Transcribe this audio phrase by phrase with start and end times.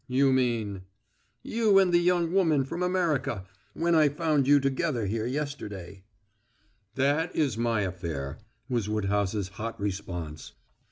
[0.07, 0.81] "You mean"
[1.59, 6.05] "You and the young woman from America when I found you together here yesterday"
[6.95, 10.53] "That is my affair," was Woodhouse's hot response.